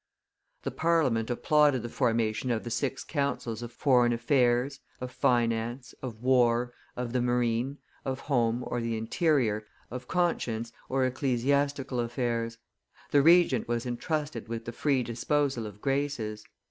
[0.63, 6.23] The Parliament applauded the formation of the six councils of foreign affairs, of finance, of
[6.23, 12.57] war, of the marine, of home or the interior, of conscience or ecclesiastical affairs;
[13.11, 16.43] the Regent was intrusted with the free disposal of graces.